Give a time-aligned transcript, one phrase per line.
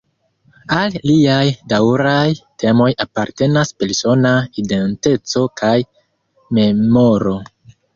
[0.77, 1.43] Al liaj
[1.73, 2.23] daŭraj
[2.65, 4.35] temoj apartenas persona
[4.67, 5.79] identeco kaj
[6.63, 7.41] memoro.